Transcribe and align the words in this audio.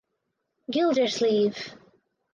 Gildersleeve. 0.71 1.77